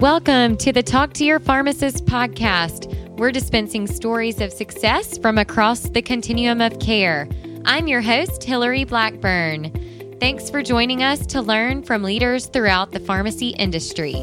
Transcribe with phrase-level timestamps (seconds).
[0.00, 2.90] Welcome to the Talk to Your Pharmacist podcast.
[3.18, 7.28] We're dispensing stories of success from across the continuum of care.
[7.66, 10.16] I'm your host, Hillary Blackburn.
[10.18, 14.14] Thanks for joining us to learn from leaders throughout the pharmacy industry.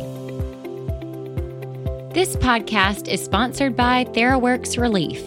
[2.12, 5.24] This podcast is sponsored by TheraWorks Relief.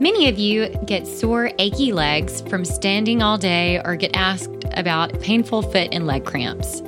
[0.00, 5.20] Many of you get sore, achy legs from standing all day or get asked about
[5.20, 6.82] painful foot and leg cramps.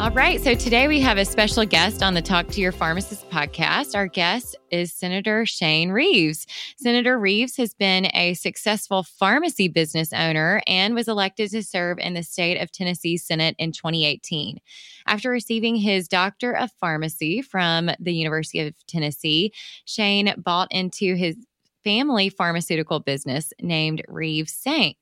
[0.01, 0.41] All right.
[0.41, 3.95] So today we have a special guest on the Talk to Your Pharmacist podcast.
[3.95, 6.47] Our guest is Senator Shane Reeves.
[6.79, 12.15] Senator Reeves has been a successful pharmacy business owner and was elected to serve in
[12.15, 14.61] the state of Tennessee Senate in 2018.
[15.07, 19.53] After receiving his Doctor of Pharmacy from the University of Tennessee,
[19.85, 21.37] Shane bought into his
[21.85, 24.95] family pharmaceutical business named Reeves Sain.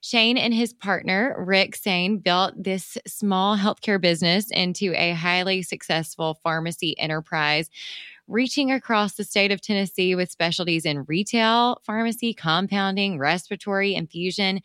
[0.00, 6.38] Shane and his partner, Rick Sain, built this small healthcare business into a highly successful
[6.42, 7.68] pharmacy enterprise,
[8.28, 14.60] reaching across the state of Tennessee with specialties in retail, pharmacy, compounding, respiratory, infusion,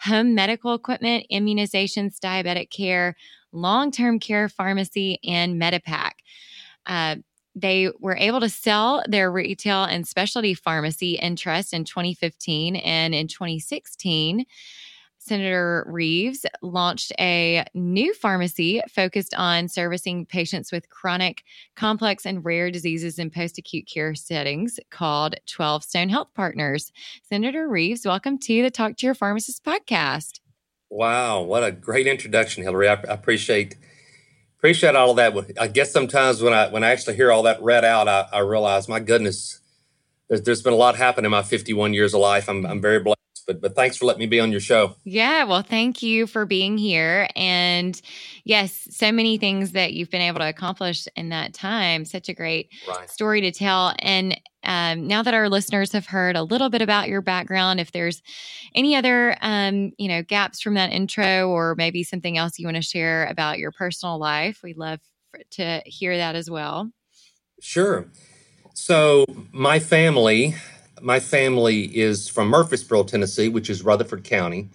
[0.00, 3.16] home medical equipment, immunizations, diabetic care,
[3.52, 6.12] long term care pharmacy, and Medipak.
[6.84, 7.16] Uh,
[7.56, 13.26] they were able to sell their retail and specialty pharmacy interest in 2015 and in
[13.26, 14.44] 2016
[15.26, 21.42] Senator Reeves launched a new pharmacy focused on servicing patients with chronic,
[21.74, 26.92] complex, and rare diseases in post acute care settings called 12 Stone Health Partners.
[27.24, 30.38] Senator Reeves, welcome to the Talk to Your Pharmacist podcast.
[30.90, 32.88] Wow, what a great introduction, Hillary.
[32.88, 33.74] I, I appreciate
[34.66, 35.32] appreciate all of that.
[35.60, 38.40] I guess sometimes when I when I actually hear all that read out, I, I
[38.40, 39.60] realize, my goodness,
[40.28, 42.48] there's, there's been a lot happen in my 51 years of life.
[42.48, 43.15] I'm, I'm very blessed
[43.46, 44.96] but but thanks for letting me be on your show.
[45.04, 47.28] Yeah, well, thank you for being here.
[47.36, 48.00] And
[48.44, 52.04] yes, so many things that you've been able to accomplish in that time.
[52.04, 53.08] Such a great right.
[53.08, 53.94] story to tell.
[54.00, 57.92] And um, now that our listeners have heard a little bit about your background, if
[57.92, 58.20] there's
[58.74, 62.76] any other um, you know gaps from that intro, or maybe something else you want
[62.76, 65.00] to share about your personal life, we'd love
[65.52, 66.90] to hear that as well.
[67.60, 68.06] Sure.
[68.74, 70.54] So my family
[71.00, 74.70] my family is from Murfreesboro, Tennessee, which is Rutherford County.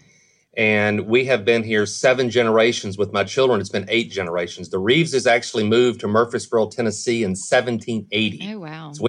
[0.56, 3.62] And we have been here seven generations with my children.
[3.62, 4.70] It's been eight generations.
[4.70, 8.54] The Reeves actually moved to Murfreesboro, Tennessee in 1780.
[8.54, 8.92] Oh, wow.
[8.92, 9.08] So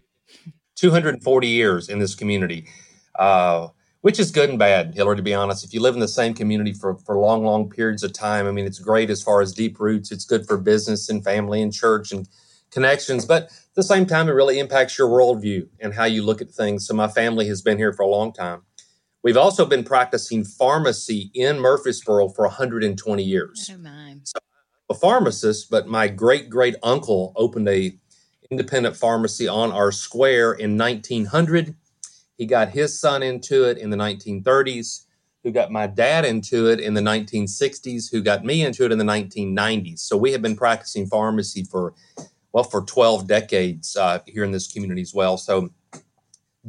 [0.77, 2.67] 240 years in this community,
[3.19, 3.69] uh,
[4.03, 5.65] which is good and bad, Hillary, to be honest.
[5.65, 8.53] If you live in the same community for, for long, long periods of time, I
[8.53, 10.13] mean, it's great as far as deep roots.
[10.13, 12.29] It's good for business and family and church and
[12.71, 13.25] connections.
[13.25, 16.51] But at the same time, it really impacts your worldview and how you look at
[16.51, 16.87] things.
[16.87, 18.65] So my family has been here for a long time.
[19.23, 23.71] We've also been practicing pharmacy in Murfreesboro for 120 years.
[23.73, 24.17] Oh my.
[24.25, 24.39] So
[24.91, 27.97] I'm a pharmacist, but my great great uncle opened a
[28.51, 31.75] independent pharmacy on our square in 1900.
[32.37, 35.07] He got his son into it in the 1930s,
[35.45, 38.99] who got my dad into it in the 1960s, who got me into it in
[38.99, 40.01] the 1990s.
[40.01, 41.95] So we have been practicing pharmacy for
[42.53, 45.37] well for 12 decades uh, here in this community as well.
[45.37, 45.71] So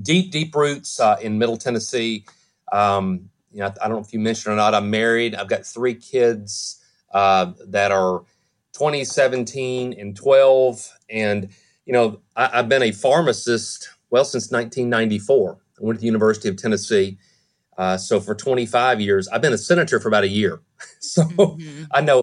[0.01, 2.25] deep, deep roots uh, in Middle Tennessee.
[2.71, 4.73] Um, you know, I don't know if you mentioned or not.
[4.73, 5.35] I'm married.
[5.35, 6.83] I've got three kids
[7.13, 8.23] uh, that are
[8.73, 11.49] 2017 and 12, and
[11.85, 15.59] you know, I, have been a pharmacist well since 1994.
[15.79, 17.19] I went to the University of Tennessee.
[17.77, 20.61] Uh, so for 25 years, I've been a senator for about a year.
[20.99, 21.83] so mm-hmm.
[21.91, 22.22] I know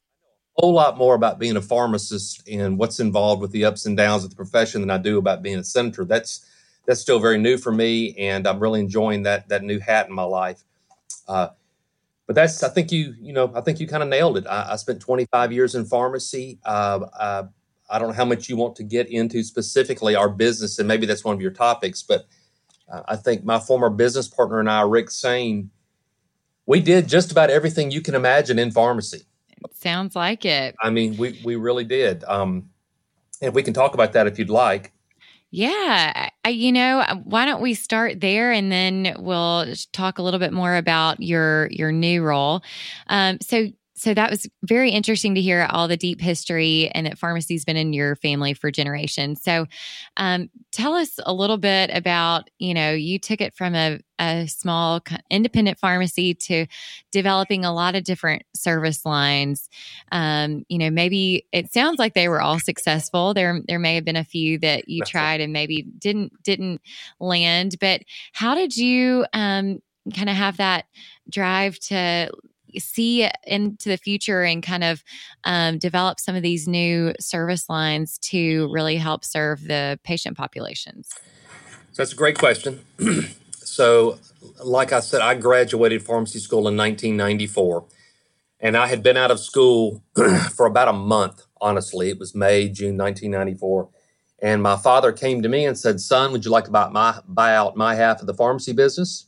[0.57, 4.25] whole lot more about being a pharmacist and what's involved with the ups and downs
[4.25, 6.05] of the profession than I do about being a senator.
[6.05, 6.47] That's
[6.87, 10.15] that's still very new for me, and I'm really enjoying that that new hat in
[10.15, 10.63] my life.
[11.29, 11.49] Uh,
[12.27, 14.47] but that's I think you you know I think you kind of nailed it.
[14.47, 16.59] I, I, spent 25 years in pharmacy.
[16.65, 17.43] Uh, uh,
[17.89, 21.07] I don't know how much you want to get into specifically our business, and maybe
[21.07, 22.03] that's one of your topics.
[22.03, 22.27] But
[22.91, 25.71] uh, I think my former business partner and I, Rick Sain,
[26.67, 29.27] we did just about everything you can imagine in pharmacy
[29.73, 30.75] Sounds like it.
[30.83, 32.25] I mean, we we really did.
[32.25, 32.71] Um,
[33.43, 34.93] and we can talk about that if you'd like.
[35.53, 40.23] Yeah, I, you know, uh, why don't we start there, and then we'll talk a
[40.23, 42.63] little bit more about your your new role.
[43.09, 43.69] Um, so
[44.01, 47.77] so that was very interesting to hear all the deep history and that pharmacy's been
[47.77, 49.43] in your family for generations.
[49.43, 49.67] So,
[50.17, 54.47] um, tell us a little bit about you know you took it from a, a
[54.47, 56.65] small independent pharmacy to
[57.13, 59.69] developing a lot of different service lines.
[60.11, 63.35] Um, you know, maybe it sounds like they were all successful.
[63.35, 66.81] There there may have been a few that you tried and maybe didn't didn't
[67.21, 67.77] land.
[67.79, 69.83] But how did you um,
[70.17, 70.87] kind of have that
[71.29, 72.31] drive to
[72.79, 75.03] see into the future and kind of
[75.45, 81.09] um, develop some of these new service lines to really help serve the patient populations?
[81.93, 82.85] So that's a great question.
[83.57, 84.19] so,
[84.63, 87.85] like I said, I graduated pharmacy school in 1994,
[88.61, 90.03] and I had been out of school
[90.55, 91.43] for about a month.
[91.61, 93.89] Honestly, it was May, June 1994.
[94.43, 97.21] And my father came to me and said, Son, would you like to buy, my,
[97.29, 99.27] buy out my half of the pharmacy business?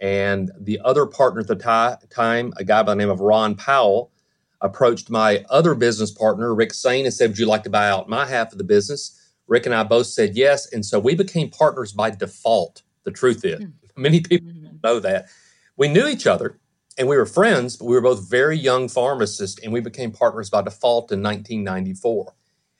[0.00, 3.54] And the other partner at the t- time, a guy by the name of Ron
[3.54, 4.12] Powell,
[4.60, 8.08] approached my other business partner, Rick Sain, and said, Would you like to buy out
[8.08, 9.14] my half of the business?
[9.46, 10.70] Rick and I both said yes.
[10.72, 12.82] And so we became partners by default.
[13.04, 13.70] The truth is, mm-hmm.
[14.02, 14.76] many people mm-hmm.
[14.82, 15.28] know that.
[15.76, 16.58] We knew each other
[16.98, 20.50] and we were friends, but we were both very young pharmacists, and we became partners
[20.50, 22.34] by default in 1994.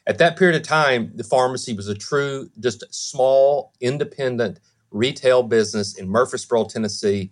[0.09, 4.59] At that period of time, the pharmacy was a true, just small, independent
[4.91, 7.31] retail business in Murfreesboro, Tennessee.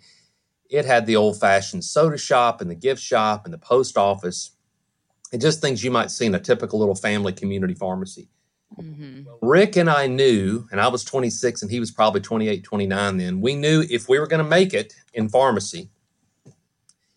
[0.69, 4.53] It had the old fashioned soda shop and the gift shop and the post office
[5.33, 8.29] and just things you might see in a typical little family community pharmacy.
[8.79, 9.23] Mm-hmm.
[9.43, 13.41] Rick and I knew, and I was 26 and he was probably 28, 29 then.
[13.41, 15.89] We knew if we were going to make it in pharmacy,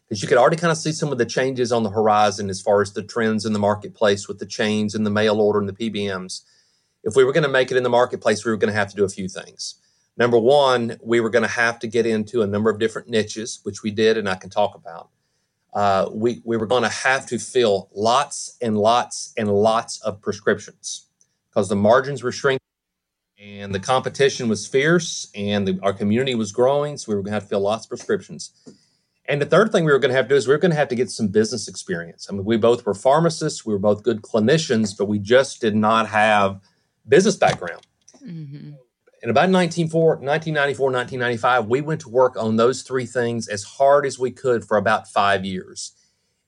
[0.08, 2.62] because you could already kind of see some of the changes on the horizon as
[2.62, 5.70] far as the trends in the marketplace with the chains and the mail order and
[5.70, 6.42] the PBMs.
[7.04, 8.90] If we were going to make it in the marketplace, we were going to have
[8.90, 9.76] to do a few things.
[10.20, 13.62] Number one, we were going to have to get into a number of different niches,
[13.64, 15.10] which we did, and I can talk about.
[15.74, 20.22] Uh, we, we were going to have to fill lots and lots and lots of
[20.22, 21.08] prescriptions
[21.50, 22.60] because the margins were shrinking
[23.38, 26.98] and the competition was fierce and the, our community was growing.
[26.98, 28.52] So we were going to have to fill lots of prescriptions.
[29.26, 30.72] And the third thing we were going to have to do is we were going
[30.72, 32.28] to have to get some business experience.
[32.30, 35.76] I mean, we both were pharmacists, we were both good clinicians, but we just did
[35.76, 36.60] not have
[37.08, 37.86] business background.
[38.26, 38.72] Mm-hmm
[39.22, 44.18] in about 1994, 1995, we went to work on those three things as hard as
[44.18, 45.92] we could for about five years.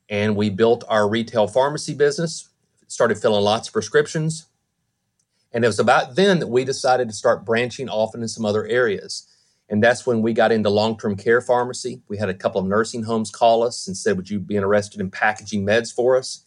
[0.07, 2.50] And we built our retail pharmacy business,
[2.88, 4.45] started filling lots of prescriptions.
[5.51, 8.65] And it was about then that we decided to start branching off into some other
[8.65, 9.27] areas.
[9.67, 12.01] And that's when we got into long term care pharmacy.
[12.07, 15.01] We had a couple of nursing homes call us and said, Would you be interested
[15.01, 16.45] in packaging meds for us?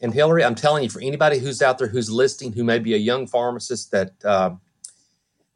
[0.00, 2.94] And Hillary, I'm telling you, for anybody who's out there who's listening, who may be
[2.94, 4.54] a young pharmacist that uh,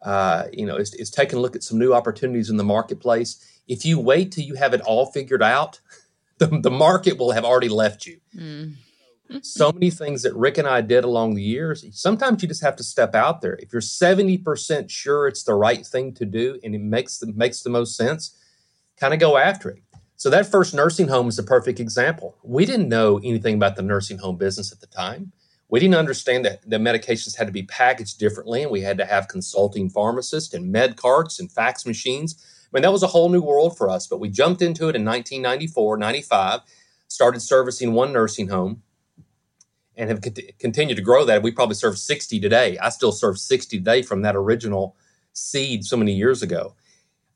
[0.05, 3.45] uh, you know, is, is taking a look at some new opportunities in the marketplace.
[3.67, 5.81] If you wait till you have it all figured out,
[6.39, 8.21] the, the market will have already left you.
[8.37, 8.75] Mm.
[9.41, 11.85] so many things that Rick and I did along the years.
[11.93, 13.55] Sometimes you just have to step out there.
[13.55, 17.63] If you're 70% sure it's the right thing to do and it makes the, makes
[17.63, 18.37] the most sense,
[18.99, 19.83] kind of go after it.
[20.17, 22.37] So that first nursing home is a perfect example.
[22.43, 25.33] We didn't know anything about the nursing home business at the time.
[25.75, 29.05] We didn't understand that the medications had to be packaged differently, and we had to
[29.05, 32.37] have consulting pharmacists and med carts and fax machines.
[32.41, 34.95] I mean, that was a whole new world for us, but we jumped into it
[34.95, 36.61] in 1994, 95,
[37.09, 38.85] started servicing one nursing home,
[39.97, 40.21] and have
[40.61, 41.43] continued to grow that.
[41.43, 42.79] We probably serve 60 today.
[42.79, 44.95] I still serve 60 today from that original
[45.33, 46.77] seed so many years ago.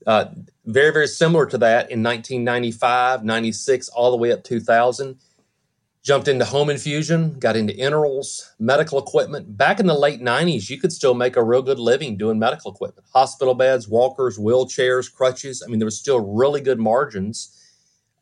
[0.06, 0.26] Uh,
[0.64, 5.18] very, very similar to that in 1995, 96, all the way up 2000
[6.02, 9.56] jumped into home infusion, got into enterals, medical equipment.
[9.56, 12.72] Back in the late 90s, you could still make a real good living doing medical
[12.72, 15.62] equipment hospital beds, walkers, wheelchairs, crutches.
[15.64, 17.54] I mean, there was still really good margins.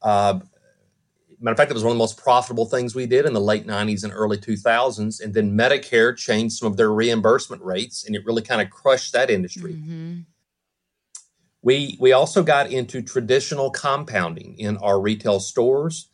[0.03, 0.41] Uh,
[1.41, 3.41] matter of fact, it was one of the most profitable things we did in the
[3.41, 5.23] late 90s and early 2000s.
[5.23, 9.13] And then Medicare changed some of their reimbursement rates, and it really kind of crushed
[9.13, 9.75] that industry.
[9.75, 10.21] Mm-hmm.
[11.63, 16.09] We, we also got into traditional compounding in our retail stores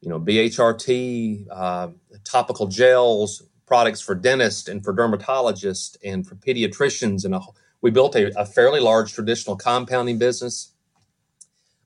[0.00, 1.88] you know, BHRT, uh,
[2.24, 7.24] topical gels, products for dentists and for dermatologists and for pediatricians.
[7.24, 7.40] And a,
[7.80, 10.72] we built a, a fairly large traditional compounding business.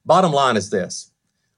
[0.04, 1.10] Bottom line is this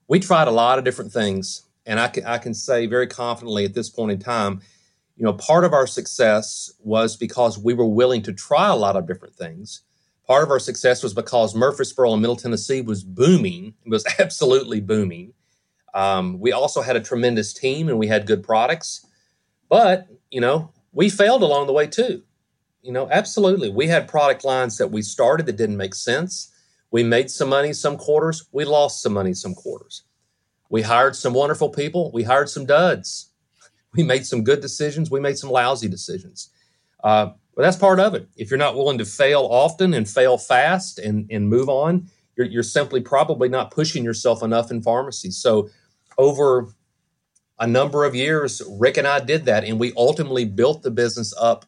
[0.07, 1.63] we tried a lot of different things.
[1.85, 4.61] And I can, I can say very confidently at this point in time,
[5.17, 8.95] you know, part of our success was because we were willing to try a lot
[8.95, 9.81] of different things.
[10.25, 14.79] Part of our success was because Murfreesboro and Middle Tennessee was booming, it was absolutely
[14.79, 15.33] booming
[15.93, 19.05] Um, we also had a tremendous team and we had good products,
[19.69, 22.23] but you know we failed along the way too.
[22.81, 26.51] You know, absolutely, we had product lines that we started that didn't make sense.
[26.91, 28.45] We made some money some quarters.
[28.51, 30.03] We lost some money some quarters.
[30.69, 32.11] We hired some wonderful people.
[32.11, 33.29] We hired some duds.
[33.95, 35.11] We made some good decisions.
[35.11, 36.49] We made some lousy decisions.
[37.03, 38.27] Uh, but that's part of it.
[38.37, 42.47] If you're not willing to fail often and fail fast and, and move on, you're,
[42.47, 45.29] you're simply probably not pushing yourself enough in pharmacy.
[45.29, 45.69] So,
[46.17, 46.73] over
[47.59, 51.33] a number of years, Rick and I did that, and we ultimately built the business
[51.39, 51.65] up.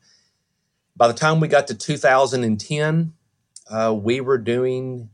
[0.96, 3.14] By the time we got to 2010,
[3.70, 5.10] uh, we were doing,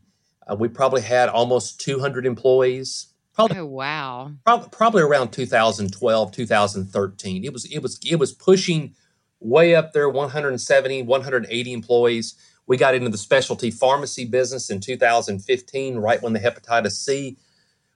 [0.48, 3.08] uh, we probably had almost 200 employees.
[3.34, 4.32] Probably, oh wow!
[4.46, 7.46] Probably, probably around 2012, 2013.
[7.46, 8.94] It was it was it was pushing
[9.40, 12.36] way up there 170 180 employees
[12.68, 17.38] we got into the specialty pharmacy business in 2015 right when the hepatitis c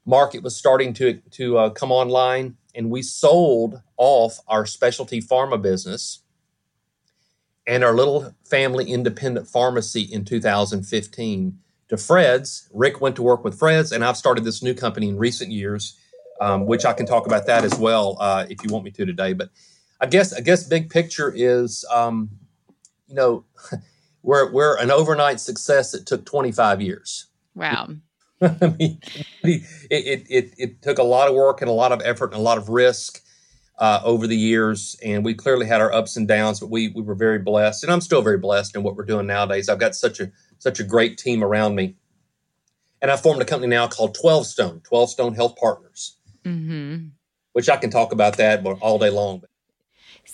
[0.05, 5.61] market was starting to, to uh, come online and we sold off our specialty pharma
[5.61, 6.21] business
[7.67, 11.57] and our little family independent pharmacy in 2015
[11.87, 15.17] to fred's rick went to work with fred's and i've started this new company in
[15.17, 15.97] recent years
[16.41, 19.05] um, which i can talk about that as well uh, if you want me to
[19.05, 19.49] today but
[19.99, 22.29] I guess I guess big picture is um,
[23.07, 23.45] you know
[24.23, 27.27] we're we're an overnight success that took 25 years.
[27.55, 27.89] Wow.
[28.41, 28.99] I mean,
[29.43, 32.35] it, it, it, it, took a lot of work and a lot of effort and
[32.35, 33.21] a lot of risk
[33.77, 34.97] uh, over the years.
[35.03, 37.83] And we clearly had our ups and downs, but we, we were very blessed.
[37.83, 39.69] And I'm still very blessed in what we're doing nowadays.
[39.69, 41.95] I've got such a, such a great team around me.
[43.01, 47.07] And I formed a company now called 12 Stone, 12 Stone Health Partners, mm-hmm.
[47.53, 49.39] which I can talk about that all day long.
[49.39, 49.49] But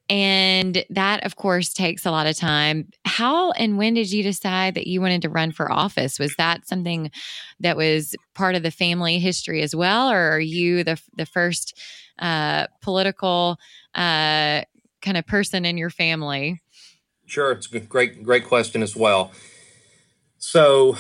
[0.09, 2.89] and that, of course, takes a lot of time.
[3.05, 6.19] How and when did you decide that you wanted to run for office?
[6.19, 7.11] Was that something
[7.61, 11.79] that was part of the family history as well, or are you the the first
[12.19, 13.59] uh, political
[13.95, 14.63] uh,
[15.03, 16.61] kind of person in your family?
[17.27, 19.33] Sure, it's a great great question as well.
[20.39, 20.97] So,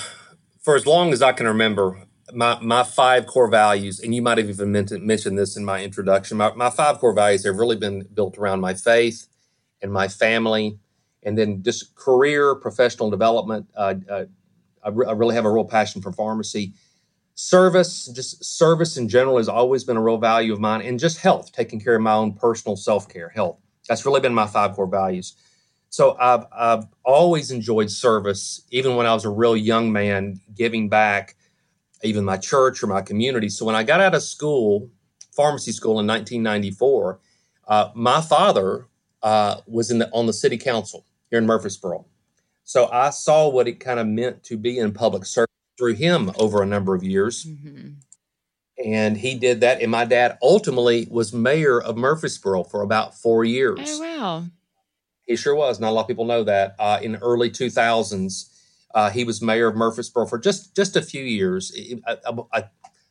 [0.61, 4.39] for as long as I can remember, my my five core values, and you might
[4.39, 6.37] have even mentioned, this in my introduction.
[6.37, 9.27] My, my five core values have really been built around my faith
[9.83, 10.79] and my family,
[11.23, 13.69] and then just career, professional development.
[13.77, 14.25] Uh, uh,
[14.83, 16.75] I, re- I, really have a real passion for pharmacy.
[17.35, 21.19] Service, just service in general, has always been a real value of mine, and just
[21.19, 23.59] health, taking care of my own personal self care, health.
[23.89, 25.35] That's really been my five core values.
[25.91, 30.91] So I've, I've always enjoyed service, even when I was a real young man, giving
[30.91, 31.35] back
[32.03, 33.49] even my church or my community.
[33.49, 34.91] So when I got out of school,
[35.35, 37.21] pharmacy school in 1994,
[37.67, 38.87] uh, my father
[39.23, 42.07] uh, was in the, on the city council here in Murfreesboro.
[42.65, 46.33] So I saw what it kind of meant to be in public service through him
[46.39, 47.45] over a number of years.
[47.45, 47.93] Mm-hmm.
[48.85, 49.81] And he did that.
[49.81, 53.81] And my dad ultimately was mayor of Murfreesboro for about four years.
[53.83, 54.45] Oh, wow.
[55.27, 55.81] He sure was.
[55.81, 56.77] Not a lot of people know that.
[56.79, 58.58] Uh, in the early 2000s,
[58.95, 61.77] uh, he was mayor of Murfreesboro for just just a few years.
[62.07, 62.17] I,
[62.53, 62.65] I,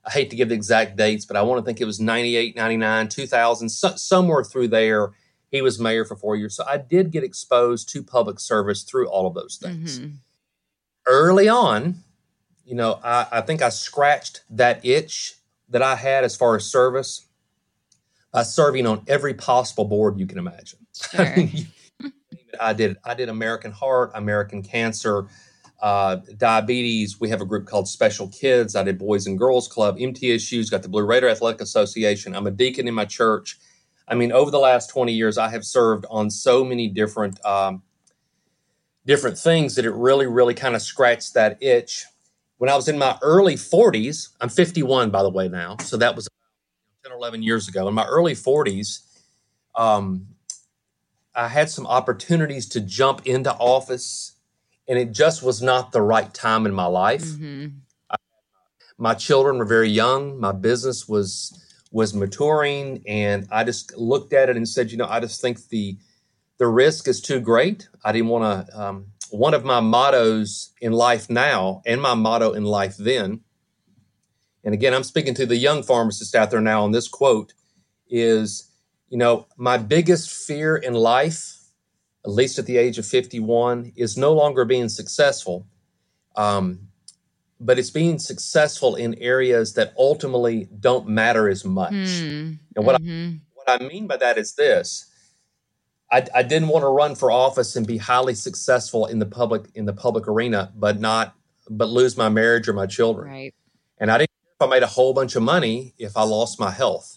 [0.05, 2.55] I, hate to give the exact dates, but I want to think it was 98,
[2.55, 5.11] 99, 2000, so, somewhere through there.
[5.49, 6.55] He was mayor for four years.
[6.55, 9.99] So I did get exposed to public service through all of those things.
[9.99, 10.15] Mm-hmm.
[11.05, 12.03] Early on,
[12.65, 15.35] you know, I, I think I scratched that itch
[15.69, 17.27] that I had as far as service
[18.33, 20.79] by serving on every possible board you can imagine.
[20.93, 21.35] Sure.
[22.59, 25.27] I did I did American Heart, American Cancer,
[25.79, 27.19] uh, diabetes.
[27.19, 28.75] We have a group called Special Kids.
[28.75, 32.35] I did Boys and Girls Club, MTSU's got the Blue Raider Athletic Association.
[32.35, 33.59] I'm a deacon in my church.
[34.07, 37.83] I mean, over the last 20 years, I have served on so many different um,
[39.05, 42.05] different things that it really, really kind of scratched that itch.
[42.57, 46.15] When I was in my early 40s, I'm 51 by the way now, so that
[46.15, 46.27] was
[47.03, 47.87] 10 or 11 years ago.
[47.87, 49.01] In my early 40s,
[49.75, 50.27] um,
[51.35, 54.33] I had some opportunities to jump into office,
[54.87, 57.23] and it just was not the right time in my life.
[57.23, 57.67] Mm-hmm.
[58.97, 60.39] My children were very young.
[60.39, 65.07] My business was was maturing, and I just looked at it and said, you know,
[65.07, 65.97] I just think the
[66.57, 67.87] the risk is too great.
[68.03, 68.79] I didn't want to.
[68.79, 73.41] Um, one of my mottos in life now, and my motto in life then,
[74.63, 77.53] and again, I'm speaking to the young pharmacists out there now on this quote,
[78.09, 78.69] is,
[79.09, 81.56] you know, my biggest fear in life,
[82.25, 85.67] at least at the age of 51, is no longer being successful.
[86.35, 86.87] Um,
[87.59, 91.93] but it's being successful in areas that ultimately don't matter as much.
[91.93, 92.59] Mm.
[92.75, 95.07] And what hmm I, what I mean by that is this:
[96.11, 99.69] I, I didn't want to run for office and be highly successful in the public
[99.73, 101.35] in the public arena, but not
[101.69, 103.29] but lose my marriage or my children.
[103.29, 103.53] Right.
[103.97, 106.59] And I didn't care if I made a whole bunch of money if I lost
[106.59, 107.16] my health.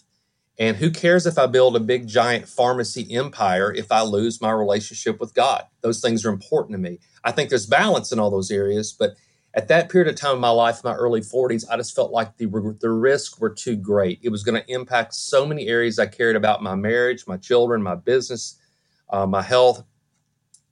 [0.59, 4.51] And who cares if I build a big giant pharmacy empire if I lose my
[4.51, 5.63] relationship with God?
[5.81, 6.99] Those things are important to me.
[7.23, 9.15] I think there's balance in all those areas, but
[9.53, 12.37] at that period of time in my life, my early 40s, I just felt like
[12.37, 12.45] the
[12.79, 14.19] the risks were too great.
[14.21, 17.83] It was going to impact so many areas I cared about: my marriage, my children,
[17.83, 18.57] my business,
[19.09, 19.83] uh, my health.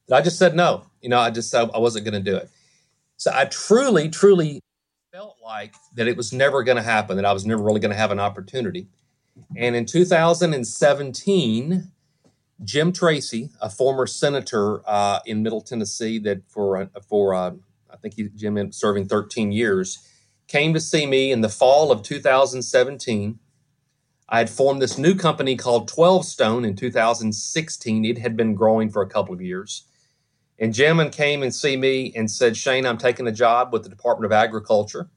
[0.08, 0.86] That I just said no.
[1.02, 2.50] You know, I just said I wasn't going to do it.
[3.18, 4.62] So I truly, truly
[5.12, 7.18] felt like that it was never going to happen.
[7.18, 8.88] That I was never really going to have an opportunity.
[9.56, 11.92] And in 2017,
[12.64, 17.52] Jim Tracy, a former senator uh, in Middle Tennessee, that for uh, for uh,
[17.90, 20.08] I think he, Jim ended serving 13 years,
[20.48, 23.40] came to see me in the fall of 2017.
[24.28, 28.06] I had formed this new company called 12 Stone in 2016.
[28.06, 29.86] It had been growing for a couple of years.
[30.60, 33.90] And Jim came and see me and said, Shane, I'm taking a job with the
[33.90, 35.10] Department of Agriculture.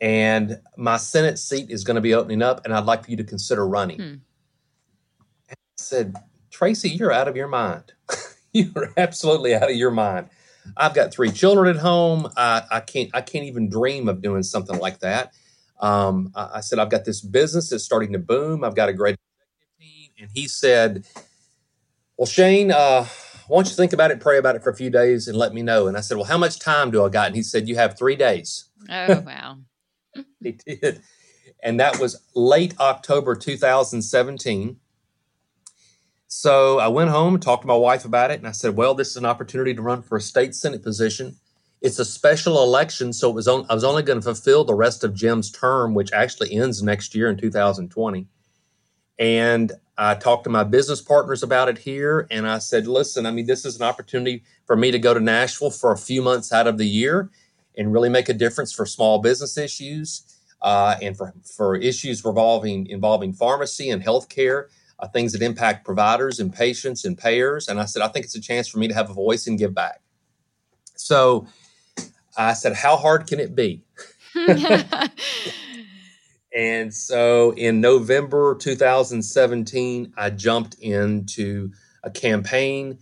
[0.00, 3.16] And my Senate seat is going to be opening up, and I'd like for you
[3.16, 3.98] to consider running.
[3.98, 4.14] Hmm.
[5.50, 6.16] I said,
[6.50, 7.92] Tracy, you're out of your mind.
[8.52, 10.28] you're absolutely out of your mind.
[10.76, 12.28] I've got three children at home.
[12.36, 15.32] I, I can't I can't even dream of doing something like that.
[15.80, 18.64] Um, I, I said I've got this business that's starting to boom.
[18.64, 19.16] I've got a great
[19.78, 21.06] team, and he said,
[22.16, 23.06] "Well, Shane, uh,
[23.46, 25.54] why don't you think about it, pray about it for a few days, and let
[25.54, 27.68] me know." And I said, "Well, how much time do I got?" And he said,
[27.68, 29.58] "You have three days." Oh wow.
[30.46, 31.02] He did,
[31.62, 34.76] and that was late October 2017.
[36.28, 39.10] So I went home talked to my wife about it, and I said, "Well, this
[39.10, 41.36] is an opportunity to run for a state senate position.
[41.82, 44.74] It's a special election, so it was on, I was only going to fulfill the
[44.74, 48.28] rest of Jim's term, which actually ends next year in 2020."
[49.18, 53.30] And I talked to my business partners about it here, and I said, "Listen, I
[53.30, 56.52] mean, this is an opportunity for me to go to Nashville for a few months
[56.52, 57.30] out of the year
[57.78, 60.22] and really make a difference for small business issues."
[60.62, 64.66] Uh, and for, for issues revolving involving pharmacy and healthcare,
[64.98, 67.68] uh, things that impact providers and patients and payers.
[67.68, 69.58] And I said, I think it's a chance for me to have a voice and
[69.58, 70.00] give back.
[70.96, 71.46] So
[72.36, 73.82] I said, How hard can it be?
[76.56, 81.70] And so in November 2017, I jumped into
[82.02, 82.98] a campaign,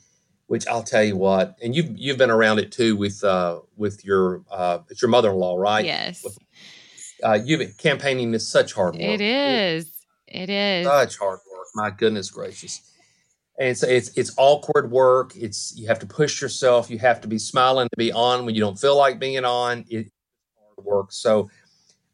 [0.48, 4.04] which I'll tell you what, and you've you've been around it too with uh, with
[4.04, 5.84] your uh, it's your mother-in-law, right?
[5.84, 6.24] yes.
[7.24, 9.02] Uh, you've been campaigning is such hard work.
[9.02, 9.90] It is.
[10.28, 10.86] It is.
[10.86, 11.66] such hard work.
[11.74, 12.82] My goodness gracious.
[13.58, 15.34] And so it's it's awkward work.
[15.36, 16.90] It's you have to push yourself.
[16.90, 19.84] You have to be smiling to be on when you don't feel like being on.
[19.88, 20.10] It's
[20.76, 21.12] hard work.
[21.12, 21.50] So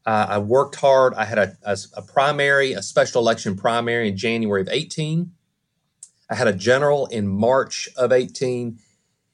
[0.06, 1.14] uh, I worked hard.
[1.14, 5.30] I had a, a, a primary, a special election primary in January of 18.
[6.30, 8.78] I had a general in March of 18.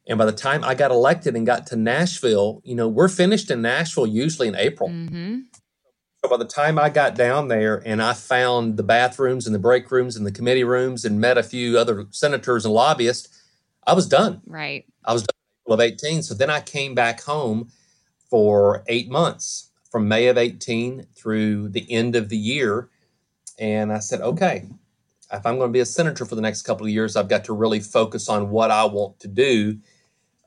[0.09, 3.51] And by the time I got elected and got to Nashville, you know, we're finished
[3.51, 4.89] in Nashville usually in April.
[4.89, 5.66] hmm So
[6.29, 9.91] by the time I got down there and I found the bathrooms and the break
[9.91, 13.29] rooms and the committee rooms and met a few other senators and lobbyists,
[13.87, 14.41] I was done.
[14.47, 14.85] Right.
[15.05, 15.37] I was done
[15.69, 16.23] of 18.
[16.23, 17.71] So then I came back home
[18.31, 22.89] for eight months from May of 18 through the end of the year.
[23.59, 24.67] And I said, okay,
[25.33, 27.45] if I'm going to be a senator for the next couple of years, I've got
[27.47, 29.79] to really focus on what I want to do,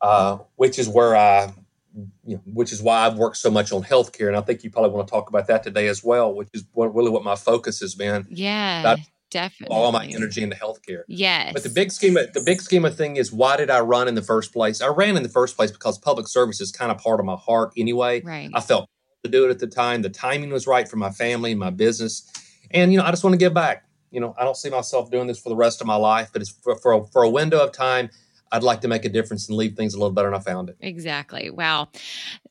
[0.02, 1.52] uh, which is where I,
[1.96, 4.28] you know, which is why I've worked so much on healthcare.
[4.28, 6.64] And I think you probably want to talk about that today as well, which is
[6.74, 8.28] what, really what my focus has been.
[8.30, 8.84] Yeah.
[8.84, 9.00] That-
[9.32, 9.76] definitely.
[9.76, 11.04] All my energy into healthcare.
[11.08, 11.54] Yes.
[11.54, 14.08] But the big scheme, of, the big scheme of thing is, why did I run
[14.08, 14.82] in the first place?
[14.82, 17.36] I ran in the first place because public service is kind of part of my
[17.36, 18.22] heart anyway.
[18.22, 18.50] Right.
[18.54, 18.90] I felt
[19.24, 20.02] to do it at the time.
[20.02, 22.24] The timing was right for my family and my business,
[22.72, 23.84] and you know, I just want to give back.
[24.12, 26.42] You know, I don't see myself doing this for the rest of my life, but
[26.42, 28.10] it's for for a, for a window of time.
[28.52, 30.28] I'd like to make a difference and leave things a little better.
[30.28, 30.78] And I found it.
[30.80, 31.50] Exactly.
[31.50, 31.90] Wow.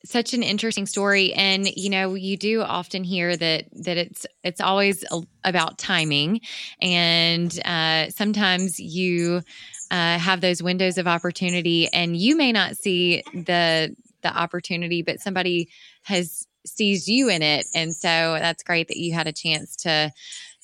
[0.05, 1.33] Such an interesting story.
[1.33, 5.05] And, you know, you do often hear that, that it's, it's always
[5.45, 6.41] about timing.
[6.81, 9.43] And uh, sometimes you
[9.91, 15.21] uh, have those windows of opportunity and you may not see the, the opportunity, but
[15.21, 15.69] somebody
[16.03, 17.67] has sees you in it.
[17.75, 18.09] And so
[18.39, 20.13] that's great that you had a chance to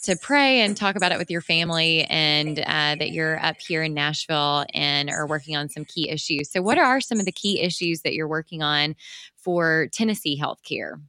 [0.04, 3.82] to pray and talk about it with your family and uh, that you're up here
[3.82, 6.50] in Nashville and are working on some key issues.
[6.50, 8.96] So, what are some of the key issues that you're working on
[9.36, 11.00] for Tennessee healthcare?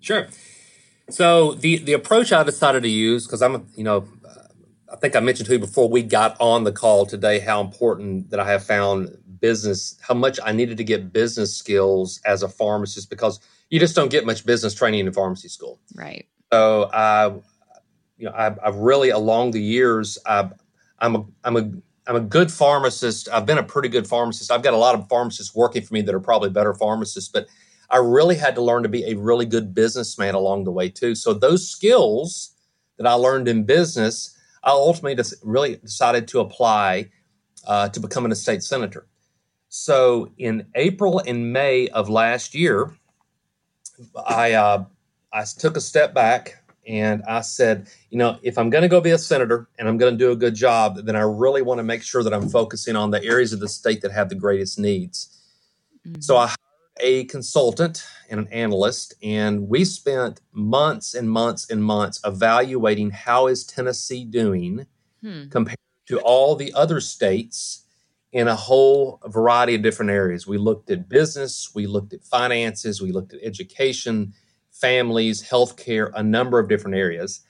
[0.00, 0.28] Sure.
[1.10, 4.06] So, the, the approach I decided to use, because I'm, you know,
[4.92, 8.30] I think I mentioned to you before we got on the call today how important
[8.30, 12.48] that I have found business, how much I needed to get business skills as a
[12.48, 15.80] pharmacist because you just don't get much business training in pharmacy school.
[15.94, 16.26] Right.
[16.52, 17.32] So I
[18.22, 20.52] you know, I've, I've really along the years, I've,
[21.00, 21.72] I'm a, I'm a,
[22.06, 23.28] I'm a good pharmacist.
[23.28, 24.52] I've been a pretty good pharmacist.
[24.52, 27.48] I've got a lot of pharmacists working for me that are probably better pharmacists, but
[27.90, 31.16] I really had to learn to be a really good businessman along the way too.
[31.16, 32.54] So those skills
[32.96, 37.10] that I learned in business, I ultimately just really decided to apply
[37.66, 39.08] uh, to become a state senator.
[39.68, 42.94] So in April and May of last year,
[44.28, 44.84] I uh,
[45.32, 49.00] I took a step back and I said, you know, if I'm going to go
[49.00, 51.78] be a senator and I'm going to do a good job, then I really want
[51.78, 54.34] to make sure that I'm focusing on the areas of the state that have the
[54.34, 55.40] greatest needs.
[56.06, 56.20] Mm-hmm.
[56.20, 56.58] So I hired
[57.00, 63.46] a consultant and an analyst, and we spent months and months and months evaluating how
[63.46, 64.86] is Tennessee doing
[65.22, 65.48] hmm.
[65.48, 67.84] compared to all the other states
[68.32, 70.46] in a whole variety of different areas.
[70.46, 74.32] We looked at business, we looked at finances, we looked at education
[74.72, 77.40] families, healthcare, a number of different areas.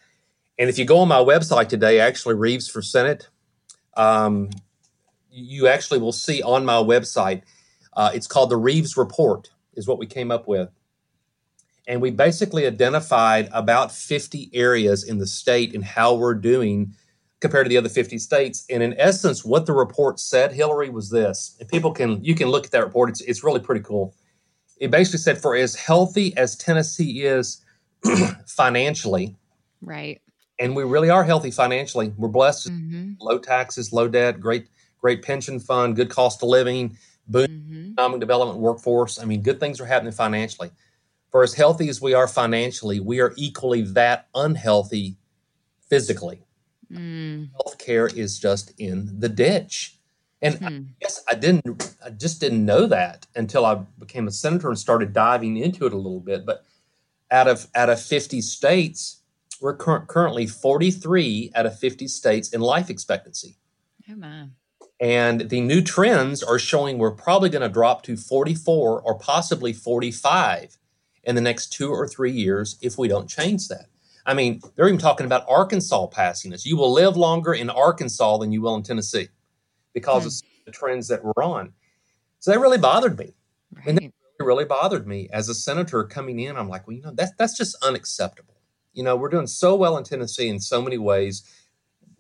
[0.59, 3.29] And if you go on my website today, actually, Reeves for Senate,
[3.97, 4.51] um,
[5.31, 7.43] you actually will see on my website,
[7.95, 10.69] uh, it's called the Reeves Report, is what we came up with.
[11.89, 16.95] And we basically identified about 50 areas in the state and how we're doing
[17.41, 18.65] compared to the other 50 states.
[18.71, 21.57] And in essence, what the report said, Hillary, was this.
[21.59, 23.11] And people can, you can look at that report.
[23.11, 24.15] It's, it's really pretty cool
[24.83, 27.65] it basically said for as healthy as Tennessee is
[28.49, 29.37] financially,
[29.81, 30.21] right?
[30.59, 32.13] And we really are healthy financially.
[32.17, 33.13] We're blessed, mm-hmm.
[33.21, 34.67] low taxes, low debt, great
[34.99, 37.93] great pension fund, good cost of living, boom mm-hmm.
[37.93, 39.21] economic development workforce.
[39.21, 40.73] I mean, good things are happening financially.
[41.31, 45.17] For as healthy as we are financially, we are equally that unhealthy
[45.89, 46.43] physically.
[46.93, 47.51] Mm.
[47.55, 49.97] Healthcare is just in the ditch.
[50.43, 50.65] And hmm.
[50.67, 54.79] I guess I didn't, I just didn't know that until I became a senator and
[54.79, 56.45] started diving into it a little bit.
[56.45, 56.65] But
[57.31, 59.23] out of out of 50 states,
[59.61, 63.57] we're cur- currently 43 out of 50 states in life expectancy.
[64.11, 64.49] Oh my.
[65.01, 69.73] And the new trends are showing we're probably going to drop to 44 or possibly
[69.73, 70.77] 45
[71.25, 73.87] in the next two or three years if we don't change that.
[74.25, 76.65] I mean, they're even talking about Arkansas passing us.
[76.65, 79.29] You will live longer in Arkansas than you will in Tennessee
[79.95, 80.27] because mm.
[80.27, 81.73] of the trends that we're on.
[82.39, 83.35] So that really bothered me.
[83.75, 83.87] Right.
[83.87, 86.57] And that really bothered me as a senator coming in.
[86.57, 88.55] I'm like, well, you know, that's that's just unacceptable.
[88.93, 91.43] You know, we're doing so well in Tennessee in so many ways.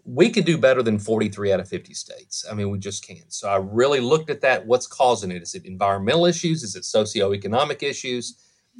[0.04, 2.44] We could do better than 43 out of 50 states.
[2.50, 3.22] I mean, we just can.
[3.28, 4.66] So I really looked at that.
[4.66, 5.42] What's causing it?
[5.42, 6.62] Is it environmental issues?
[6.62, 8.36] Is it socioeconomic issues?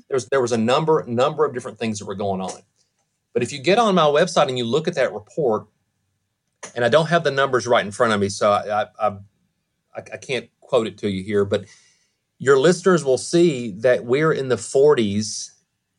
[0.08, 2.62] There's there was a number number of different things that were going on.
[3.32, 5.66] But if you get on my website and you look at that report,
[6.74, 9.16] and I don't have the numbers right in front of me, so I, I, I,
[9.96, 11.64] I can't quote it to you here, but
[12.38, 15.50] your listeners will see that we're in the 40s,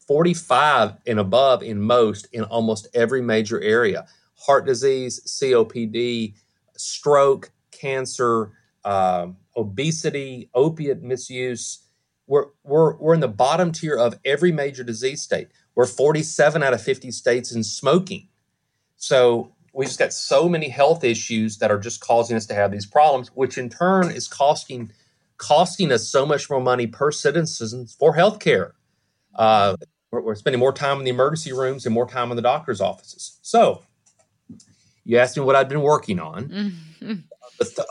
[0.08, 6.34] 45 and above in most in almost every major area heart disease, COPD,
[6.76, 8.52] stroke, cancer,
[8.84, 11.80] uh, obesity, opiate misuse.
[12.28, 15.48] We're, we're, we're in the bottom tier of every major disease state.
[15.76, 18.28] We're 47 out of 50 states in smoking.
[18.98, 22.72] So we just got so many health issues that are just causing us to have
[22.72, 24.92] these problems, which in turn is costing
[25.38, 28.72] costing us so much more money per citizen for healthcare.
[29.36, 29.76] Uh,
[30.12, 32.80] we're, we're spending more time in the emergency rooms and more time in the doctor's
[32.80, 33.40] offices.
[33.42, 33.84] So,
[35.04, 36.46] you asked me what I've been working on.
[36.46, 37.14] Mm-hmm.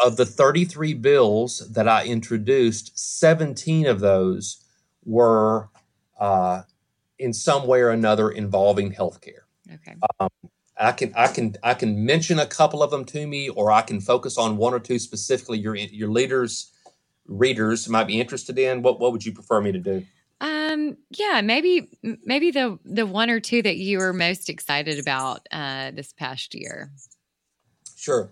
[0.05, 4.65] Of the 33 bills that I introduced, 17 of those
[5.05, 5.69] were
[6.19, 6.63] uh,
[7.19, 9.45] in some way or another involving healthcare.
[9.73, 9.95] Okay.
[10.21, 10.31] Um,
[10.83, 13.83] I can I can I can mention a couple of them to me, or I
[13.83, 15.59] can focus on one or two specifically.
[15.59, 16.73] Your your leaders,
[17.27, 18.83] readers might be interested in.
[18.83, 20.05] What what would you prefer me to do?
[20.41, 21.89] Um, yeah, maybe
[22.25, 26.55] maybe the the one or two that you were most excited about uh, this past
[26.55, 26.91] year.
[27.97, 28.29] Sure.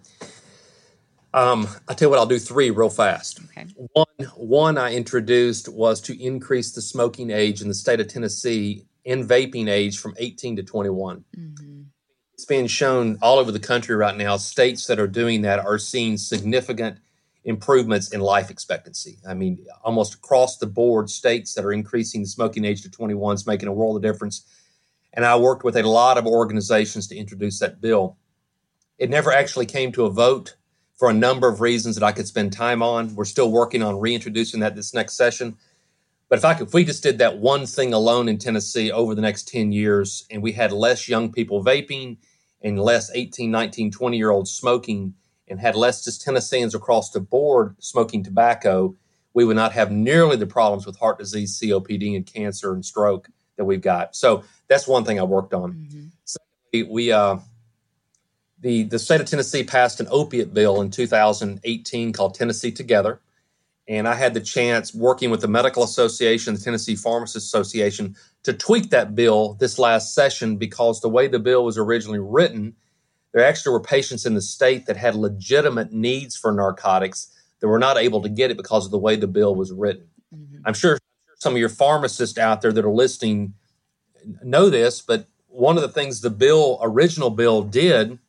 [1.33, 3.39] Um, I tell you what, I'll do three real fast.
[3.45, 3.67] Okay.
[3.93, 8.85] One, one I introduced was to increase the smoking age in the state of Tennessee
[9.05, 11.25] in vaping age from 18 to 21.
[11.39, 11.70] Mm-hmm.
[12.41, 14.39] It's being shown all over the country right now.
[14.39, 16.97] States that are doing that are seeing significant
[17.45, 19.19] improvements in life expectancy.
[19.29, 23.35] I mean, almost across the board, states that are increasing the smoking age to 21
[23.35, 24.47] is making a world of difference.
[25.13, 28.17] And I worked with a lot of organizations to introduce that bill.
[28.97, 30.57] It never actually came to a vote
[30.97, 33.15] for a number of reasons that I could spend time on.
[33.15, 35.59] We're still working on reintroducing that this next session.
[36.31, 39.15] But if I could, if we just did that one thing alone in Tennessee over
[39.15, 42.17] the next 10 years and we had less young people vaping
[42.63, 45.15] and less 18, 19, 20 year olds smoking
[45.49, 48.95] and had less just Tennesseans across the board smoking tobacco,
[49.35, 53.29] we would not have nearly the problems with heart disease, COPD, and cancer and stroke
[53.57, 54.17] that we've got.
[54.17, 55.73] So that's one thing I worked on.
[55.73, 56.07] Mm-hmm.
[56.25, 57.39] Secondly, we uh,
[58.61, 63.21] the the state of Tennessee passed an opiate bill in 2018 called Tennessee Together,
[63.91, 68.53] and I had the chance working with the Medical Association, the Tennessee Pharmacists Association, to
[68.53, 72.77] tweak that bill this last session because the way the bill was originally written,
[73.33, 77.81] there actually were patients in the state that had legitimate needs for narcotics that were
[77.81, 80.07] not able to get it because of the way the bill was written.
[80.33, 80.63] Mm-hmm.
[80.65, 80.97] I'm sure
[81.41, 83.55] some of your pharmacists out there that are listening
[84.45, 88.21] know this, but one of the things the bill, original bill, did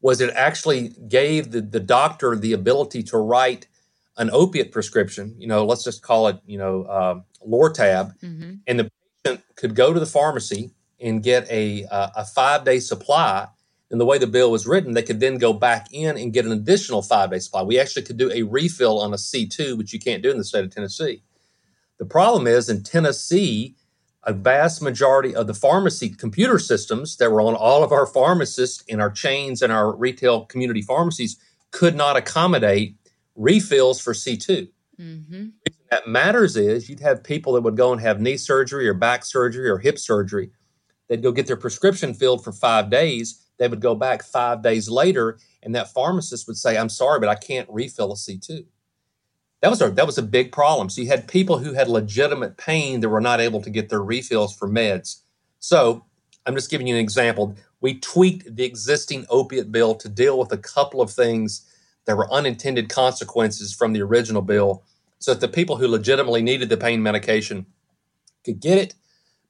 [0.00, 3.66] was it actually gave the, the doctor the ability to write
[4.18, 8.54] an opiate prescription, you know, let's just call it, you know, uh, Lortab, Mm-hmm.
[8.66, 8.90] and the
[9.24, 13.46] patient could go to the pharmacy and get a, uh, a five day supply.
[13.90, 16.44] And the way the bill was written, they could then go back in and get
[16.44, 17.62] an additional five day supply.
[17.62, 20.44] We actually could do a refill on a C2, which you can't do in the
[20.44, 21.22] state of Tennessee.
[21.98, 23.76] The problem is in Tennessee,
[24.24, 28.82] a vast majority of the pharmacy computer systems that were on all of our pharmacists
[28.88, 31.36] in our chains and our retail community pharmacies
[31.70, 32.96] could not accommodate
[33.36, 34.68] refills for C2.
[34.98, 35.46] Mm-hmm.
[35.90, 39.24] That matters is you'd have people that would go and have knee surgery or back
[39.24, 40.50] surgery or hip surgery.
[41.08, 43.46] They'd go get their prescription filled for five days.
[43.58, 47.28] They would go back five days later, and that pharmacist would say, I'm sorry, but
[47.28, 48.66] I can't refill a C2.
[49.62, 50.90] That was a that was a big problem.
[50.90, 54.02] So you had people who had legitimate pain that were not able to get their
[54.02, 55.22] refills for meds.
[55.60, 56.04] So
[56.44, 57.56] I'm just giving you an example.
[57.80, 61.64] We tweaked the existing opiate bill to deal with a couple of things
[62.06, 64.82] that were unintended consequences from the original bill,
[65.18, 67.66] so that the people who legitimately needed the pain medication
[68.44, 68.94] could get it.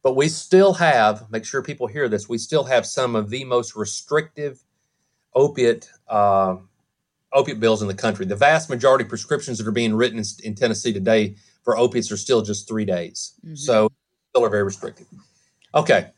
[0.03, 3.45] But we still have, make sure people hear this, we still have some of the
[3.45, 4.62] most restrictive
[5.35, 6.57] opiate uh,
[7.33, 8.25] opiate bills in the country.
[8.25, 12.11] The vast majority of prescriptions that are being written in, in Tennessee today for opiates
[12.11, 13.35] are still just three days.
[13.45, 13.59] Mhm.
[13.59, 13.90] So
[14.31, 15.07] still are very restrictive.
[15.75, 16.11] Okay.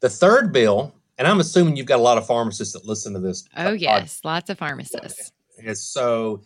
[0.00, 3.20] The third bill, and I'm assuming you've got a lot of pharmacists that listen to
[3.20, 3.44] this.
[3.56, 4.20] Oh, yes.
[4.24, 5.32] Lots of pharmacists.
[5.62, 6.42] Is so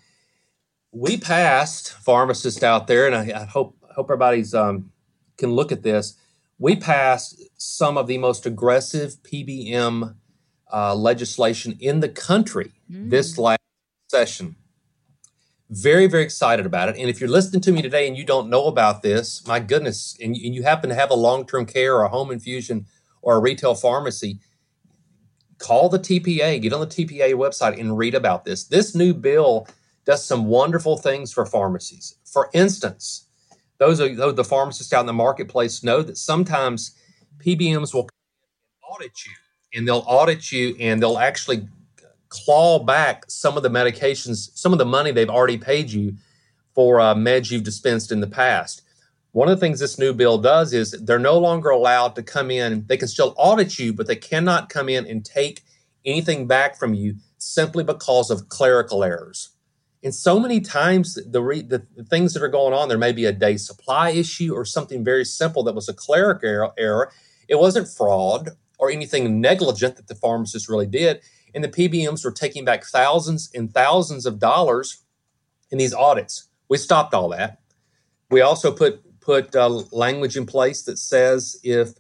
[0.93, 4.91] we passed pharmacists out there, and I, I hope hope everybody's um,
[5.39, 6.17] can look at this.
[6.59, 10.15] We passed some of the most aggressive PBM
[10.73, 13.59] uh, legislation in the country this last
[14.09, 14.57] session.
[15.71, 16.97] Very, very excited about it.
[16.99, 20.15] And if you're listening to me today and you don't know about this, my goodness,
[20.23, 22.87] and, you- and you happen to have a long term care or a home infusion
[23.23, 24.39] or a retail pharmacy,
[25.63, 28.65] call the TPA, get on the TPA website and read about this.
[28.65, 29.67] This new bill
[30.05, 32.17] does some wonderful things for pharmacies.
[32.25, 33.29] For instance,
[33.79, 36.97] those are those the pharmacists out in the marketplace know that sometimes
[37.39, 38.09] PBMs will
[38.83, 39.33] audit you
[39.75, 41.69] and they'll audit you and they'll actually
[42.29, 46.15] claw back some of the medications, some of the money they've already paid you
[46.75, 48.83] for uh, meds you've dispensed in the past.
[49.33, 52.51] One of the things this new bill does is they're no longer allowed to come
[52.51, 52.85] in.
[52.87, 55.63] They can still audit you, but they cannot come in and take
[56.05, 59.51] anything back from you simply because of clerical errors.
[60.05, 63.25] And so many times, the, re, the, things that are going on, there may be
[63.25, 66.73] a day supply issue or something very simple that was a clerical error.
[66.77, 67.13] error.
[67.49, 71.21] It wasn't fraud or anything negligent that the pharmacist really did.
[71.55, 75.05] And the PBMs were taking back thousands and thousands of dollars
[75.71, 76.49] in these audits.
[76.69, 77.61] We stopped all that.
[78.31, 81.91] We also put put uh, language in place that says if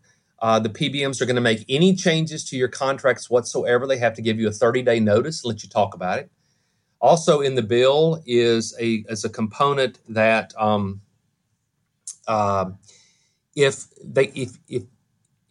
[0.40, 4.14] uh, the PBMs are going to make any changes to your contracts whatsoever, they have
[4.14, 6.30] to give you a 30 day notice, let you talk about it.
[7.00, 11.00] Also in the bill is a is a component that um,
[12.28, 12.70] uh,
[13.56, 14.84] if they if if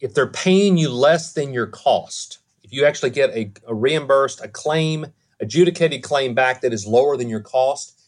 [0.00, 4.42] if they're paying you less than your cost, if you actually get a, a reimbursed
[4.42, 5.06] a claim
[5.40, 8.00] adjudicated claim back that is lower than your cost,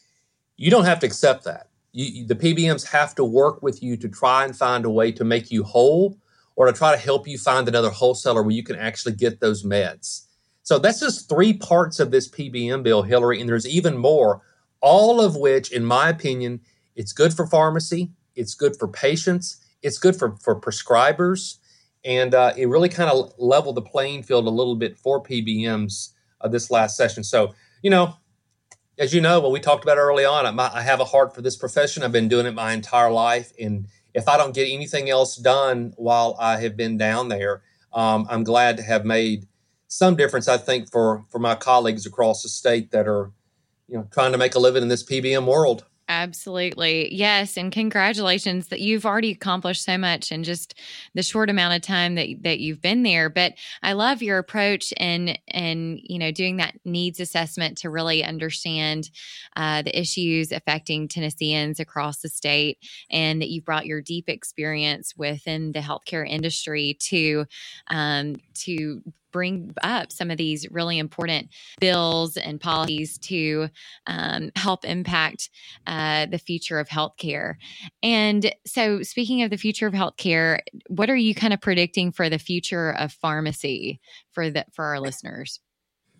[0.56, 1.68] you don't have to accept that.
[1.94, 5.24] You, the PBMs have to work with you to try and find a way to
[5.24, 6.18] make you whole
[6.56, 9.62] or to try to help you find another wholesaler where you can actually get those
[9.62, 10.26] meds.
[10.64, 14.42] So that's just three parts of this PBM bill, Hillary, and there's even more,
[14.80, 16.60] all of which, in my opinion,
[16.96, 21.58] it's good for pharmacy, it's good for patients, it's good for, for prescribers,
[22.04, 26.10] and uh, it really kind of leveled the playing field a little bit for PBMs
[26.40, 27.22] uh, this last session.
[27.22, 28.16] So, you know,
[28.98, 31.56] as you know, what we talked about early on, I have a heart for this
[31.56, 32.02] profession.
[32.02, 35.92] I've been doing it my entire life, and if I don't get anything else done
[35.96, 39.46] while I have been down there, um, I'm glad to have made
[39.88, 40.48] some difference.
[40.48, 43.32] I think for for my colleagues across the state that are,
[43.88, 45.84] you know, trying to make a living in this PBM world.
[46.06, 47.14] Absolutely.
[47.14, 47.56] Yes.
[47.56, 50.74] And congratulations that you've already accomplished so much in just
[51.14, 53.30] the short amount of time that, that you've been there.
[53.30, 58.22] But I love your approach and, and, you know, doing that needs assessment to really
[58.22, 59.08] understand
[59.56, 62.78] uh, the issues affecting Tennesseans across the state
[63.10, 67.46] and that you've brought your deep experience within the healthcare industry to,
[67.88, 69.02] um, to
[69.34, 71.48] bring up some of these really important
[71.80, 73.68] bills and policies to
[74.06, 75.50] um, help impact
[75.88, 77.54] uh, the future of healthcare.
[78.00, 82.30] And so, speaking of the future of healthcare, what are you kind of predicting for
[82.30, 85.58] the future of pharmacy for the for our listeners?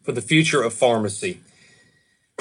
[0.03, 1.39] For the future of pharmacy.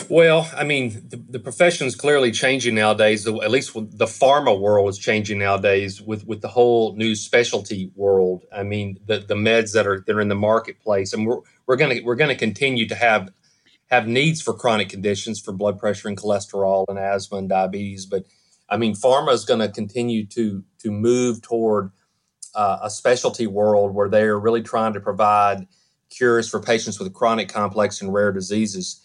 [0.10, 3.28] Well, I mean, the, the profession is clearly changing nowadays.
[3.28, 8.44] at least the pharma world is changing nowadays with, with the whole new specialty world.
[8.52, 11.76] I mean, the, the meds that are that are in the marketplace, and we're we're
[11.76, 13.30] gonna we're gonna continue to have
[13.92, 18.08] have needs for chronic conditions for blood pressure and cholesterol and asthma and diabetes.
[18.08, 18.26] But
[18.70, 21.92] I mean, pharma is going to continue to to move toward
[22.56, 25.68] uh, a specialty world where they are really trying to provide
[26.10, 29.00] cures for patients with chronic, complex, and rare diseases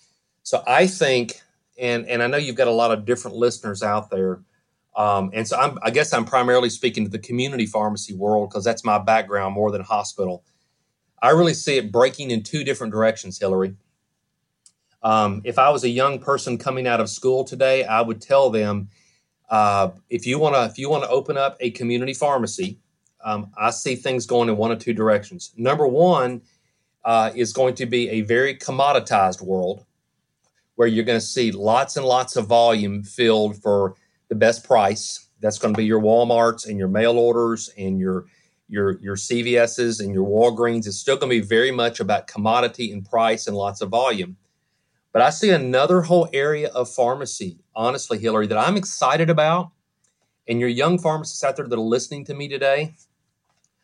[0.48, 1.42] so I think,
[1.78, 4.40] and and I know you've got a lot of different listeners out there,
[4.96, 8.64] um, and so I'm, I guess I'm primarily speaking to the community pharmacy world because
[8.64, 10.42] that's my background more than hospital.
[11.20, 13.76] I really see it breaking in two different directions, Hillary.
[15.02, 18.48] Um, if I was a young person coming out of school today, I would tell
[18.48, 18.88] them
[19.50, 22.78] uh, if you want to if you want to open up a community pharmacy,
[23.22, 25.52] um, I see things going in one of two directions.
[25.58, 26.40] Number one
[27.04, 29.84] uh, is going to be a very commoditized world
[30.78, 33.96] where you're going to see lots and lots of volume filled for
[34.28, 35.26] the best price.
[35.40, 38.26] That's going to be your Walmarts and your mail orders and your
[38.68, 40.86] your your CVS's and your Walgreens.
[40.86, 44.36] It's still going to be very much about commodity and price and lots of volume.
[45.12, 49.72] But I see another whole area of pharmacy, honestly, Hillary, that I'm excited about.
[50.46, 52.94] And your young pharmacists out there that are listening to me today,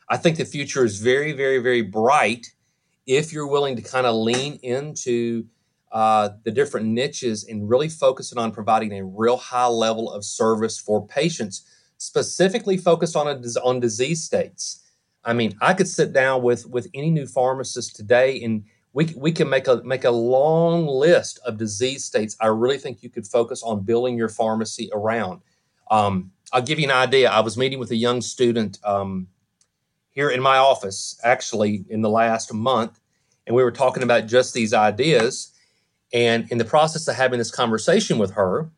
[0.08, 2.52] I think the future is very, very, very bright
[3.04, 5.46] if you're willing to kind of lean into
[5.94, 10.76] uh, the different niches and really focusing on providing a real high level of service
[10.76, 11.64] for patients,
[11.98, 14.82] specifically focused on a, on disease states.
[15.24, 19.30] I mean, I could sit down with with any new pharmacist today, and we we
[19.30, 22.36] can make a make a long list of disease states.
[22.40, 25.42] I really think you could focus on building your pharmacy around.
[25.92, 27.30] Um, I'll give you an idea.
[27.30, 29.28] I was meeting with a young student um,
[30.10, 32.98] here in my office, actually, in the last month,
[33.46, 35.52] and we were talking about just these ideas.
[36.12, 38.70] And in the process of having this conversation with her,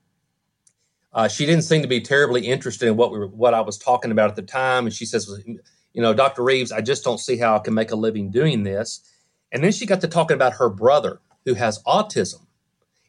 [1.12, 3.78] uh, she didn't seem to be terribly interested in what we were, what I was
[3.78, 4.84] talking about at the time.
[4.84, 6.42] And she says, "You know, Dr.
[6.42, 9.00] Reeves, I just don't see how I can make a living doing this."
[9.50, 12.46] And then she got to talking about her brother who has autism,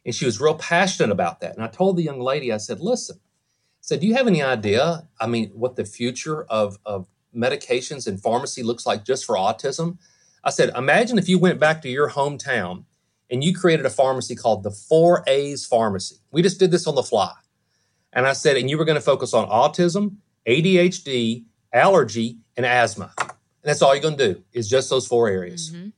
[0.06, 1.54] and she was real passionate about that.
[1.54, 4.42] And I told the young lady, I said, "Listen," I said, "Do you have any
[4.42, 5.08] idea?
[5.20, 9.98] I mean, what the future of of medications and pharmacy looks like just for autism?"
[10.44, 12.84] I said, "Imagine if you went back to your hometown."
[13.30, 16.16] And you created a pharmacy called the Four A's Pharmacy.
[16.30, 17.32] We just did this on the fly.
[18.12, 23.12] And I said, and you were going to focus on autism, ADHD, allergy, and asthma.
[23.18, 23.30] And
[23.62, 25.70] that's all you're going to do is just those four areas.
[25.70, 25.88] Mm-hmm.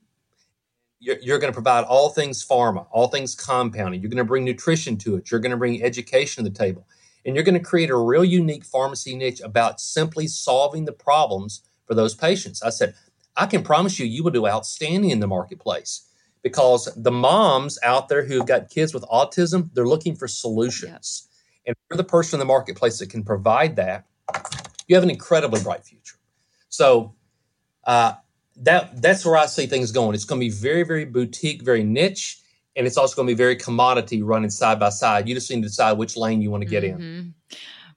[0.99, 4.01] You're, you're going to provide all things pharma, all things compounding.
[4.01, 5.31] You're going to bring nutrition to it.
[5.31, 6.85] You're going to bring education to the table.
[7.25, 11.61] And you're going to create a real unique pharmacy niche about simply solving the problems
[11.87, 12.61] for those patients.
[12.61, 12.93] I said,
[13.35, 16.07] I can promise you, you will do outstanding in the marketplace
[16.43, 21.27] because the moms out there who've got kids with autism, they're looking for solutions.
[21.65, 21.67] Yep.
[21.67, 24.05] And you're the person in the marketplace that can provide that,
[24.87, 26.17] you have an incredibly bright future.
[26.69, 27.13] So
[27.83, 28.13] uh,
[28.57, 30.15] that that's where I see things going.
[30.15, 32.39] It's going to be very, very boutique, very niche,
[32.75, 35.27] and it's also going to be very commodity running side by side.
[35.27, 37.01] You just need to decide which lane you want to get mm-hmm.
[37.01, 37.33] in.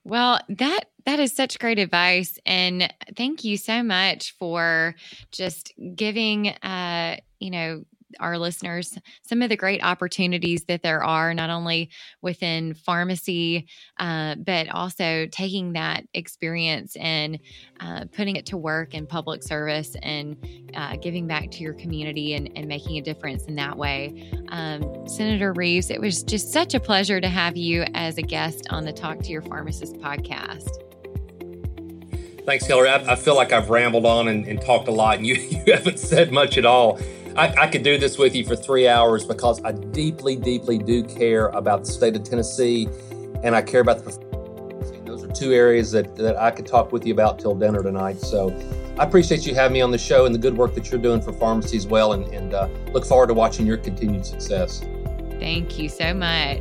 [0.03, 4.95] Well, that that is such great advice, and thank you so much for
[5.31, 7.85] just giving, uh, you know,
[8.19, 11.89] our listeners some of the great opportunities that there are, not only
[12.21, 13.67] within pharmacy,
[13.99, 17.39] uh, but also taking that experience and
[17.79, 20.37] uh, putting it to work in public service and
[20.75, 24.31] uh, giving back to your community and, and, making a difference in that way.
[24.49, 28.67] Um, Senator Reeves, it was just such a pleasure to have you as a guest
[28.69, 30.69] on the Talk to Your Pharmacist podcast.
[32.45, 32.89] Thanks, Hillary.
[32.89, 35.35] I, I feel like I've rambled on and, and, talked a lot, and you,
[35.65, 36.99] you haven't said much at all.
[37.35, 41.03] I, I, could do this with you for three hours because I deeply, deeply do
[41.03, 42.87] care about the state of Tennessee,
[43.43, 44.25] and I care about the.
[45.05, 48.21] Those are two areas that, that I could talk with you about till dinner tonight.
[48.21, 48.49] So
[48.97, 51.21] I appreciate you having me on the show and the good work that you're doing
[51.21, 54.85] for pharmacy as well, and, and uh, look forward to watching your continued success.
[55.39, 56.59] Thank you so much.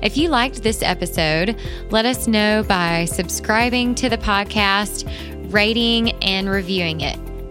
[0.01, 1.57] If you liked this episode,
[1.91, 5.11] let us know by subscribing to the podcast,
[5.53, 7.19] rating, and reviewing it.